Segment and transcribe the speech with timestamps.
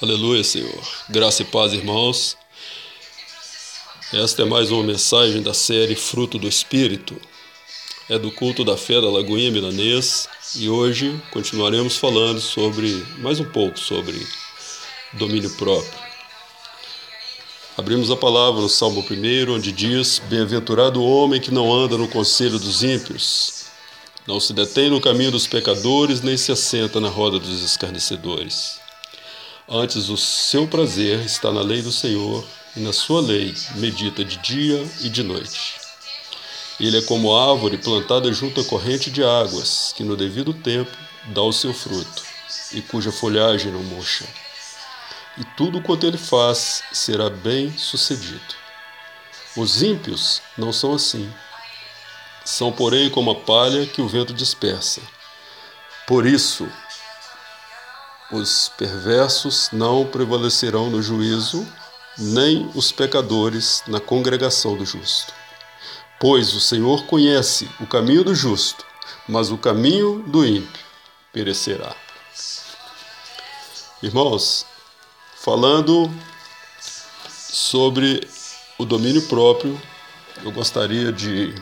[0.00, 0.82] Aleluia, Senhor.
[1.08, 2.36] Graça e paz, irmãos.
[4.12, 7.20] Esta é mais uma mensagem da série Fruto do Espírito.
[8.08, 13.44] É do culto da fé da Lagoinha Milanês e hoje continuaremos falando sobre, mais um
[13.44, 14.26] pouco, sobre
[15.12, 16.02] domínio próprio.
[17.74, 22.06] Abrimos a palavra no Salmo 1, onde diz: Bem-aventurado o homem que não anda no
[22.06, 23.61] conselho dos ímpios,
[24.26, 28.80] não se detém no caminho dos pecadores, nem se assenta na roda dos escarnecedores.
[29.68, 32.44] Antes, o seu prazer está na lei do Senhor,
[32.76, 35.74] e na sua lei medita de dia e de noite.
[36.80, 40.90] Ele é como árvore plantada junto à corrente de águas, que no devido tempo
[41.26, 42.22] dá o seu fruto,
[42.72, 44.24] e cuja folhagem não murcha.
[45.38, 48.54] E tudo quanto ele faz será bem sucedido.
[49.56, 51.30] Os ímpios não são assim.
[52.44, 55.00] São, porém, como a palha que o vento dispersa.
[56.06, 56.68] Por isso,
[58.32, 61.66] os perversos não prevalecerão no juízo,
[62.18, 65.32] nem os pecadores na congregação do justo.
[66.18, 68.84] Pois o Senhor conhece o caminho do justo,
[69.28, 70.84] mas o caminho do ímpio
[71.32, 71.94] perecerá.
[74.02, 74.66] Irmãos,
[75.36, 76.10] falando
[77.28, 78.26] sobre
[78.78, 79.80] o domínio próprio,
[80.44, 81.54] eu gostaria de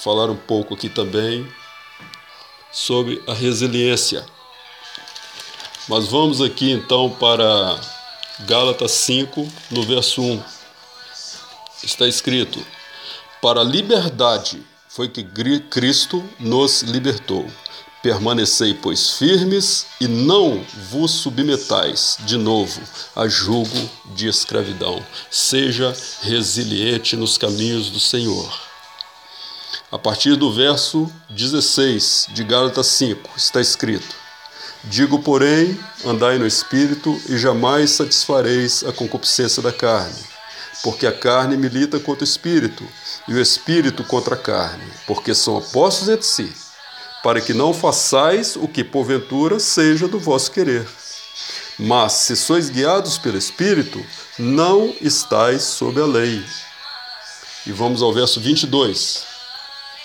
[0.00, 1.46] falar um pouco aqui também
[2.72, 4.24] sobre a resiliência.
[5.88, 7.78] Mas vamos aqui então para
[8.40, 10.42] Gálatas 5, no verso 1.
[11.82, 12.64] Está escrito:
[13.42, 15.24] Para a liberdade foi que
[15.68, 17.46] Cristo nos libertou.
[18.02, 22.80] Permanecei, pois, firmes e não vos submetais de novo
[23.14, 25.04] a julgo de escravidão.
[25.30, 28.69] Seja resiliente nos caminhos do Senhor.
[29.92, 34.14] A partir do verso 16 de Gálatas 5 está escrito:
[34.84, 40.22] Digo, porém, andai no espírito e jamais satisfareis a concupiscência da carne,
[40.82, 42.86] porque a carne milita contra o espírito
[43.28, 46.52] e o espírito contra a carne, porque são opostos entre si,
[47.22, 50.86] para que não façais o que porventura seja do vosso querer.
[51.78, 54.04] Mas se sois guiados pelo espírito,
[54.38, 56.44] não estais sob a lei.
[57.66, 59.29] E vamos ao verso 22.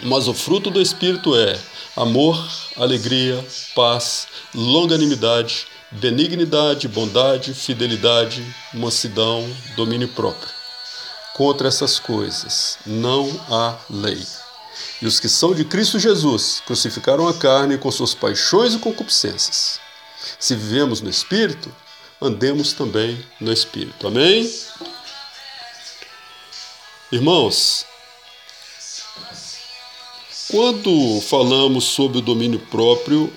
[0.00, 1.58] Mas o fruto do espírito é
[1.96, 3.44] amor, alegria,
[3.74, 10.48] paz, longanimidade, benignidade, bondade, fidelidade, mansidão, domínio próprio.
[11.34, 14.24] Contra essas coisas não há lei.
[15.00, 19.80] E os que são de Cristo Jesus crucificaram a carne com suas paixões e concupiscências.
[20.38, 21.74] Se vivemos no Espírito,
[22.20, 24.06] andemos também no Espírito.
[24.06, 24.52] Amém?
[27.10, 27.86] Irmãos,
[30.50, 33.32] quando falamos sobre o domínio próprio,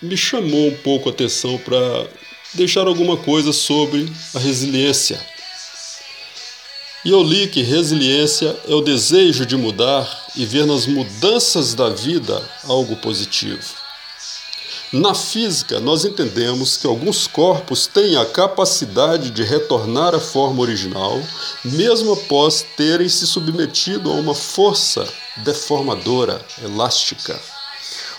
[0.00, 2.08] me chamou um pouco a atenção para
[2.54, 5.20] deixar alguma coisa sobre a resiliência.
[7.04, 11.88] E eu li que resiliência é o desejo de mudar e ver nas mudanças da
[11.88, 13.81] vida algo positivo.
[14.92, 21.18] Na física, nós entendemos que alguns corpos têm a capacidade de retornar à forma original,
[21.64, 25.08] mesmo após terem se submetido a uma força
[25.38, 27.40] deformadora, elástica.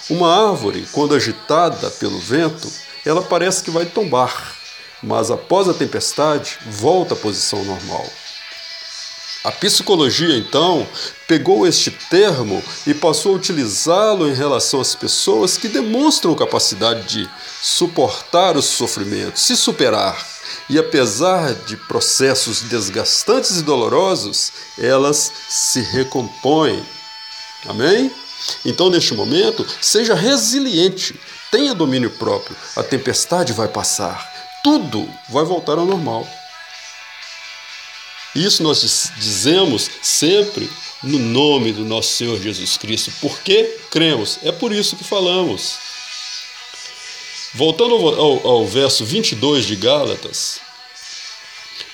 [0.09, 2.67] Uma árvore, quando agitada pelo vento,
[3.05, 4.55] ela parece que vai tombar,
[5.03, 8.03] mas após a tempestade volta à posição normal.
[9.43, 10.87] A psicologia, então,
[11.27, 17.29] pegou este termo e passou a utilizá-lo em relação às pessoas que demonstram capacidade de
[17.61, 20.17] suportar os sofrimentos, se superar.
[20.69, 26.81] E apesar de processos desgastantes e dolorosos, elas se recompõem.
[27.67, 28.09] Amém?
[28.65, 31.19] Então, neste momento, seja resiliente,
[31.51, 32.55] tenha domínio próprio.
[32.77, 34.25] A tempestade vai passar,
[34.63, 36.25] tudo vai voltar ao normal.
[38.35, 40.69] Isso nós dizemos sempre
[41.03, 44.39] no nome do nosso Senhor Jesus Cristo, porque cremos.
[44.43, 45.77] É por isso que falamos.
[47.53, 50.59] Voltando ao, ao, ao verso 22 de Gálatas,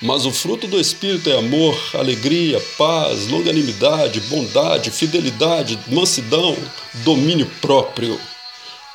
[0.00, 6.56] mas o fruto do Espírito é amor, alegria, paz, longanimidade, bondade, fidelidade, mansidão,
[7.04, 8.18] domínio próprio.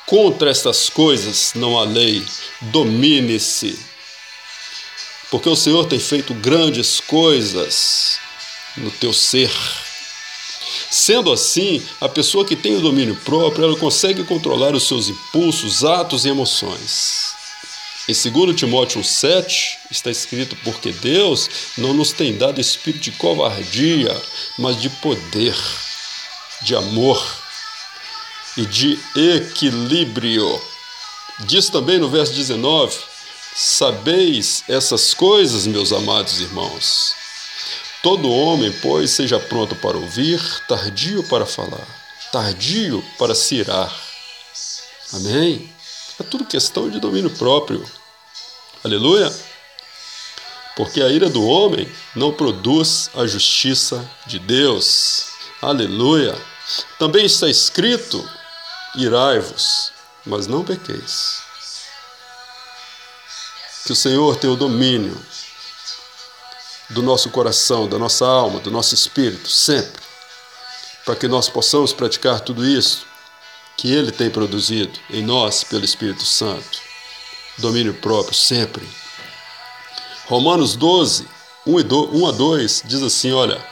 [0.04, 2.24] Contra estas coisas não há lei.
[2.60, 3.78] Domine-se
[5.30, 8.18] porque o Senhor tem feito grandes coisas
[8.76, 9.50] no teu ser.
[10.90, 15.84] Sendo assim, a pessoa que tem o domínio próprio, ela consegue controlar os seus impulsos,
[15.84, 17.34] atos e emoções.
[18.08, 24.14] Em 2 Timóteo 7 está escrito: Porque Deus não nos tem dado espírito de covardia,
[24.56, 25.56] mas de poder,
[26.62, 27.20] de amor
[28.56, 30.60] e de equilíbrio.
[31.40, 32.96] Diz também no verso 19:
[33.58, 37.14] Sabeis essas coisas, meus amados irmãos.
[38.02, 40.38] Todo homem, pois, seja pronto para ouvir,
[40.68, 41.86] tardio para falar,
[42.30, 43.90] tardio para se irar.
[45.14, 45.72] Amém?
[46.20, 47.82] É tudo questão de domínio próprio.
[48.84, 49.34] Aleluia!
[50.76, 55.28] Porque a ira do homem não produz a justiça de Deus.
[55.62, 56.36] Aleluia!
[56.98, 58.22] Também está escrito:
[58.96, 59.92] irai-vos,
[60.26, 61.45] mas não pequeis.
[63.86, 65.16] Que o Senhor tenha o domínio
[66.90, 70.02] do nosso coração, da nossa alma, do nosso espírito, sempre,
[71.04, 73.06] para que nós possamos praticar tudo isso
[73.76, 76.80] que Ele tem produzido em nós pelo Espírito Santo.
[77.58, 78.84] Domínio próprio, sempre.
[80.26, 81.28] Romanos 12,
[81.64, 83.64] 1 a 2 diz assim: Olha,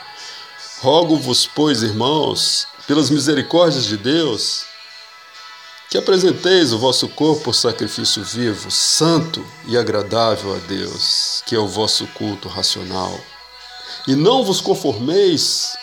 [0.81, 4.65] rogo-vos, pois, irmãos, pelas misericórdias de Deus,
[5.91, 11.69] que apresenteis o vosso corpo sacrifício vivo, santo e agradável a Deus, que é o
[11.69, 13.19] vosso culto racional.
[14.07, 15.77] E não vos conformeis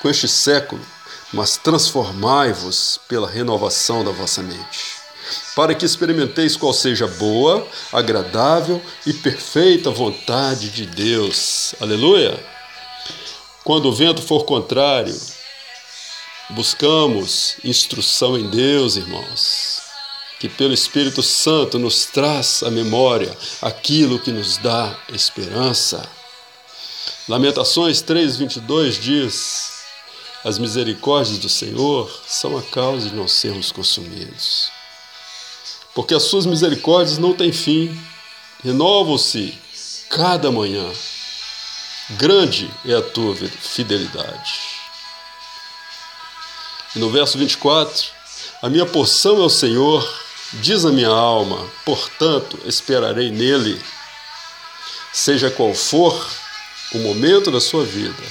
[0.00, 0.80] com este século,
[1.32, 4.96] mas transformai-vos pela renovação da vossa mente,
[5.54, 11.74] para que experimenteis qual seja boa, agradável e perfeita vontade de Deus.
[11.80, 12.38] Aleluia!
[13.64, 15.16] Quando o vento for contrário,
[16.50, 19.82] buscamos instrução em Deus, irmãos,
[20.38, 26.08] que pelo Espírito Santo nos traz à memória aquilo que nos dá esperança.
[27.28, 29.72] Lamentações 3:22 diz:
[30.44, 34.70] as misericórdias do Senhor são a causa de não sermos consumidos.
[35.94, 37.96] Porque as suas misericórdias não têm fim,
[38.64, 39.56] renovam-se
[40.10, 40.90] cada manhã.
[42.10, 44.71] Grande é a tua fidelidade.
[46.94, 48.04] E no verso 24,
[48.60, 50.22] a minha porção é o Senhor,
[50.54, 53.82] diz a minha alma, portanto esperarei nele.
[55.12, 56.28] Seja qual for
[56.92, 58.22] o momento da sua vida,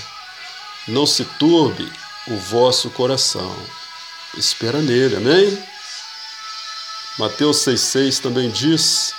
[0.87, 1.91] não se turbe
[2.27, 3.55] o vosso coração.
[4.37, 5.63] Espera nele, amém?
[7.17, 9.13] Mateus 6,6 também diz: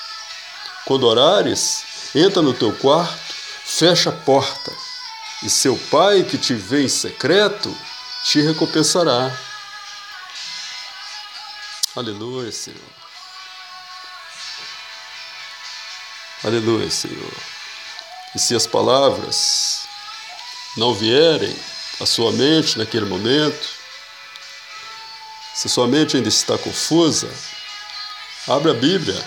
[0.86, 1.84] Quando orares,
[2.14, 3.34] entra no teu quarto,
[3.64, 4.72] fecha a porta,
[5.42, 7.76] e seu pai que te vê em secreto
[8.24, 9.36] te recompensará.
[11.94, 12.80] Aleluia, Senhor.
[16.44, 17.32] Aleluia, Senhor.
[18.34, 19.86] E se as palavras
[20.76, 21.54] não vierem,
[22.00, 23.68] a sua mente naquele momento,
[25.54, 27.30] se sua mente ainda está confusa,
[28.48, 29.22] abra a Bíblia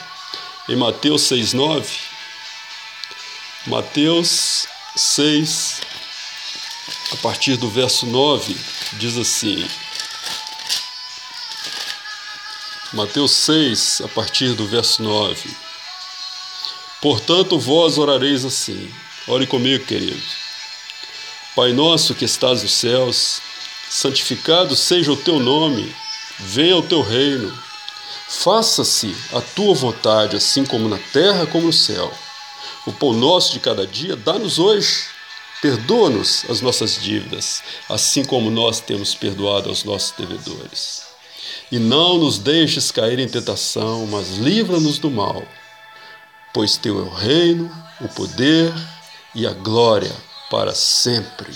[0.67, 1.87] em Mateus 6,9.
[3.67, 5.81] Mateus 6,
[7.11, 8.55] a partir do verso 9,
[8.93, 9.67] diz assim.
[12.93, 15.49] Mateus 6, a partir do verso 9.
[17.01, 18.91] Portanto, vós orareis assim.
[19.27, 20.21] Ore comigo, querido.
[21.55, 23.41] Pai nosso que estás nos céus,
[23.89, 25.95] santificado seja o teu nome,
[26.39, 27.57] venha o teu reino.
[28.27, 32.11] Faça-se a tua vontade, assim como na terra como no céu.
[32.85, 35.14] O pão nosso de cada dia dá-nos hoje.
[35.65, 41.01] Perdoa-nos as nossas dívidas, assim como nós temos perdoado aos nossos devedores.
[41.71, 45.43] E não nos deixes cair em tentação, mas livra-nos do mal.
[46.53, 48.71] Pois teu é o reino, o poder
[49.33, 50.15] e a glória
[50.51, 51.51] para sempre.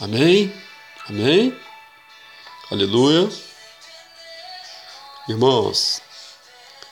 [0.00, 0.52] Amém?
[1.08, 1.56] Amém?
[2.72, 3.28] Aleluia.
[5.28, 6.02] Irmãos,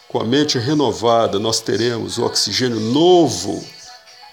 [0.06, 3.66] com a mente renovada, nós teremos o oxigênio novo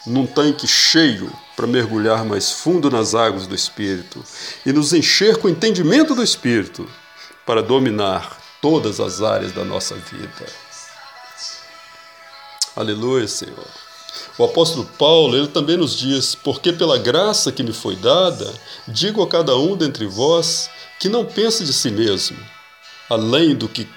[0.06, 4.24] num tanque cheio para mergulhar mais fundo nas águas do Espírito
[4.66, 6.90] e nos encher com o entendimento do Espírito
[7.46, 10.46] para dominar todas as áreas da nossa vida.
[12.76, 13.68] Aleluia, Senhor.
[14.38, 18.52] O apóstolo Paulo, ele também nos diz: Porque pela graça que me foi dada,
[18.88, 20.70] digo a cada um dentre vós
[21.00, 22.38] que não pense de si mesmo,
[23.10, 23.88] além do que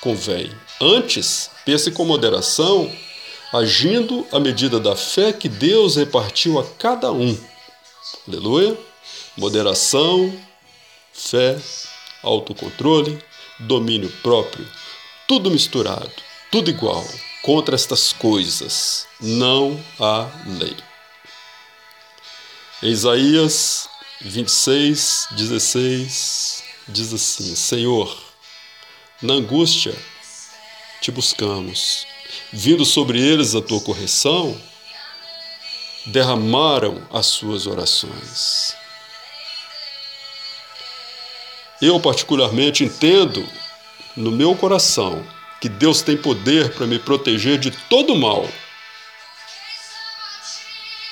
[0.00, 0.52] convém.
[0.80, 2.90] Antes, pense com moderação,
[3.52, 7.38] agindo à medida da fé que Deus repartiu a cada um.
[8.26, 8.76] Aleluia!
[9.36, 10.32] Moderação,
[11.12, 11.58] fé,
[12.22, 13.22] autocontrole,
[13.60, 14.66] domínio próprio,
[15.26, 16.10] tudo misturado,
[16.50, 17.04] tudo igual.
[17.42, 20.76] Contra estas coisas não há lei.
[22.82, 23.88] Isaías
[24.20, 28.16] 26, 16 diz assim: Senhor,
[29.22, 29.94] na angústia
[31.00, 32.06] te buscamos,
[32.52, 34.60] vindo sobre eles a tua correção,
[36.06, 38.76] derramaram as suas orações.
[41.80, 43.46] Eu, particularmente, entendo
[44.16, 45.24] no meu coração
[45.60, 48.48] que Deus tem poder para me proteger de todo mal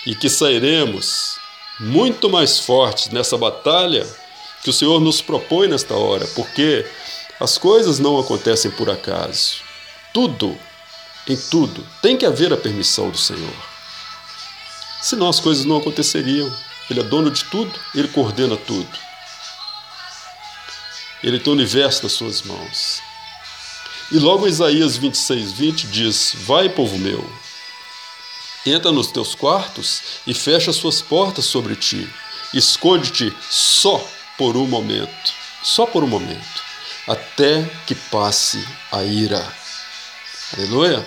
[0.06, 1.38] e que sairemos
[1.80, 4.06] muito mais fortes nessa batalha
[4.62, 6.87] que o Senhor nos propõe nesta hora, porque
[7.38, 9.56] as coisas não acontecem por acaso.
[10.12, 10.56] Tudo,
[11.26, 13.54] em tudo, tem que haver a permissão do Senhor.
[15.00, 16.50] Senão as coisas não aconteceriam.
[16.90, 18.88] Ele é dono de tudo, ele coordena tudo.
[21.22, 23.00] Ele tem o universo nas suas mãos.
[24.12, 27.26] E logo Isaías 26, 20 diz: Vai, povo meu,
[28.66, 32.08] entra nos teus quartos e fecha suas portas sobre ti.
[32.52, 36.62] Esconde-te só por um momento, só por um momento,
[37.08, 38.62] até que passe
[38.92, 39.63] a ira.
[40.52, 41.04] Aleluia!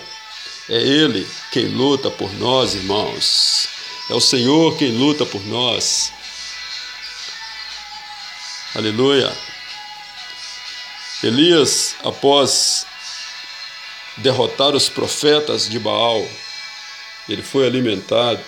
[0.68, 3.68] É Ele quem luta por nós, irmãos.
[4.10, 6.12] É o Senhor quem luta por nós.
[8.76, 9.32] Aleluia!
[11.24, 12.86] Elias, após
[14.18, 16.28] derrotar os profetas de Baal,
[17.30, 18.44] ele foi alimentado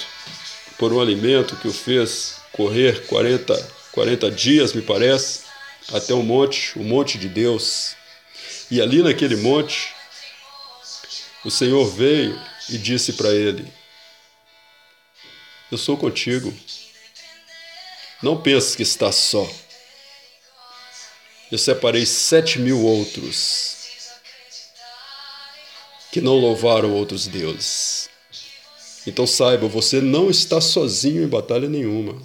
[0.77, 3.55] por um alimento que o fez correr 40,
[3.91, 5.41] 40 dias, me parece,
[5.93, 7.95] até o monte, o monte de Deus.
[8.69, 9.93] E ali naquele monte,
[11.43, 13.71] o Senhor veio e disse para ele:
[15.71, 16.53] Eu sou contigo.
[18.21, 19.49] Não penses que estás só.
[21.51, 23.77] Eu separei sete mil outros
[26.11, 28.09] que não louvaram outros deuses.
[29.07, 32.21] Então saiba, você não está sozinho em batalha nenhuma.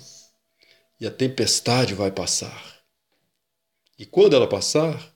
[1.01, 2.83] E a tempestade vai passar.
[3.99, 5.15] E quando ela passar,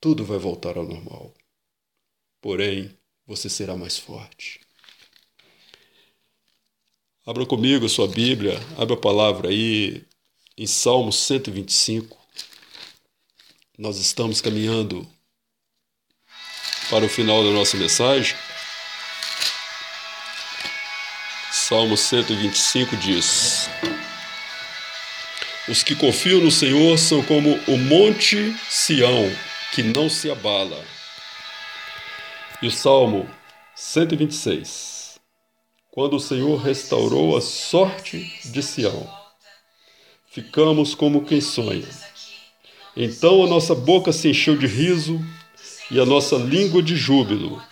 [0.00, 1.34] tudo vai voltar ao normal.
[2.40, 4.60] Porém, você será mais forte.
[7.26, 10.02] Abra comigo a sua Bíblia, abra a palavra aí
[10.56, 12.18] em Salmo 125.
[13.78, 15.06] Nós estamos caminhando
[16.90, 18.36] para o final da nossa mensagem.
[21.52, 23.68] Salmo 125 diz:
[25.68, 29.30] Os que confiam no Senhor são como o monte Sião,
[29.72, 30.99] que não se abala.
[32.62, 33.26] E o Salmo
[33.74, 35.18] 126:
[35.90, 39.08] Quando o Senhor restaurou a sorte de Sião,
[40.30, 41.88] ficamos como quem sonha.
[42.94, 45.18] Então a nossa boca se encheu de riso
[45.90, 47.62] e a nossa língua de júbilo.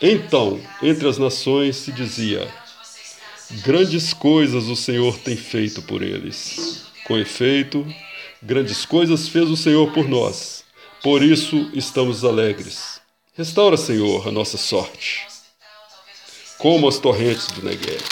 [0.00, 2.46] Então, entre as nações se dizia:
[3.64, 6.86] Grandes coisas o Senhor tem feito por eles.
[7.04, 7.84] Com efeito,
[8.40, 10.62] grandes coisas fez o Senhor por nós.
[11.02, 12.99] Por isso estamos alegres.
[13.34, 15.26] Restaura, Senhor, a nossa sorte.
[16.58, 18.02] Como as torrentes do Negev.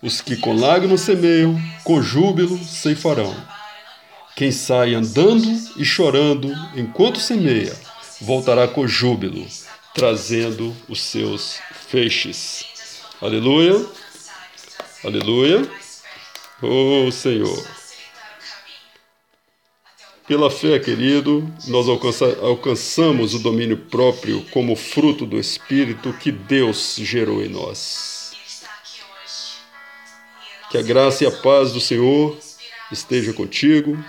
[0.00, 3.34] Os que com lágrimas semeiam, com júbilo ceifarão.
[4.36, 7.76] Quem sai andando e chorando enquanto semeia,
[8.20, 9.44] voltará com júbilo,
[9.92, 12.64] trazendo os seus feixes.
[13.20, 13.84] Aleluia.
[15.02, 15.68] Aleluia.
[16.62, 17.83] Oh Senhor.
[20.26, 26.96] Pela fé, querido, nós alcança, alcançamos o domínio próprio como fruto do Espírito que Deus
[26.98, 28.32] gerou em nós.
[30.70, 32.38] Que a graça e a paz do Senhor
[32.90, 34.02] esteja contigo.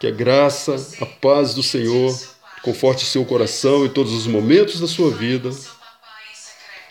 [0.00, 2.18] Que a graça, a paz do Senhor
[2.62, 5.50] conforte seu coração em todos os momentos da sua vida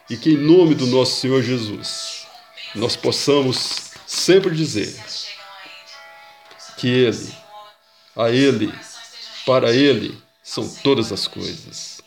[0.09, 2.25] e que, em nome do nosso Senhor Jesus,
[2.75, 4.95] nós possamos sempre dizer
[6.77, 7.33] que Ele,
[8.17, 8.73] a Ele,
[9.45, 12.01] para Ele são todas as coisas,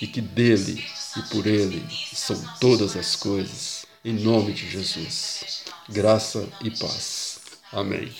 [0.00, 0.82] e que dele
[1.16, 5.64] e por Ele são todas as coisas, em nome de Jesus.
[5.88, 7.40] Graça e paz.
[7.70, 8.12] Amém.